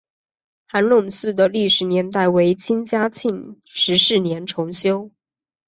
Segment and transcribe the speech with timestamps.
[0.65, 5.11] 韩泷祠的历史年代为清嘉庆十四年重修。